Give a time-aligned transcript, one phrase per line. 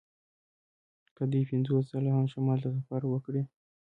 [1.15, 3.41] که دوی پنځوس ځله هم شمال ته سفر وکړي